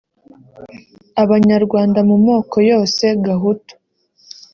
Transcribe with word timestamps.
Abanyarwanda 1.23 1.99
mu 2.09 2.15
moko 2.25 2.57
yose 2.71 3.03
Gahutu 3.25 3.73